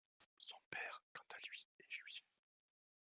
Son 0.39 0.57
père, 0.71 1.03
quant 1.13 1.21
à 1.29 1.37
lui, 1.47 1.67
est 1.77 1.91
juif. 1.91 2.23